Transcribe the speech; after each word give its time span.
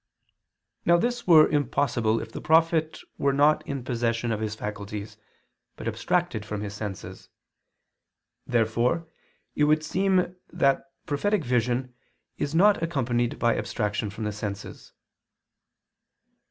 Now 0.83 0.97
this 0.97 1.27
were 1.27 1.47
impossible 1.47 2.19
if 2.19 2.31
the 2.31 2.41
prophet 2.41 3.01
were 3.19 3.31
not 3.31 3.63
in 3.67 3.83
possession 3.83 4.31
of 4.31 4.39
his 4.39 4.55
faculties, 4.55 5.15
but 5.75 5.87
abstracted 5.87 6.43
from 6.43 6.61
his 6.61 6.73
senses. 6.73 7.29
Therefore 8.47 9.07
it 9.53 9.65
would 9.65 9.83
seem 9.83 10.37
that 10.51 10.85
prophetic 11.05 11.43
vision 11.45 11.93
is 12.39 12.55
not 12.55 12.81
accompanied 12.81 13.37
by 13.37 13.55
abstraction 13.55 14.09
from 14.09 14.23
the 14.23 14.31
senses. 14.31 14.91